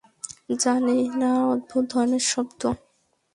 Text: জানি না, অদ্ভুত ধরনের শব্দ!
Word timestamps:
জানি 0.59 0.97
না, 1.21 1.31
অদ্ভুত 1.45 1.83
ধরনের 1.93 2.23
শব্দ! 2.31 2.61